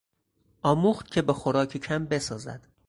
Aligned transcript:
آموخت 0.61 1.11
که 1.11 1.21
به 1.21 1.33
خوراک 1.33 1.77
کم 1.77 2.05
بسازد. 2.05 2.67